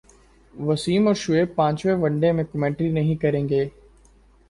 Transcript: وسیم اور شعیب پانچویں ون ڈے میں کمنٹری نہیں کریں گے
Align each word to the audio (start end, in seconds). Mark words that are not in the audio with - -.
وسیم 0.53 1.07
اور 1.07 1.15
شعیب 1.15 1.55
پانچویں 1.55 1.95
ون 2.01 2.19
ڈے 2.21 2.31
میں 2.31 2.43
کمنٹری 2.51 2.91
نہیں 2.91 3.15
کریں 3.21 3.47
گے 3.49 3.63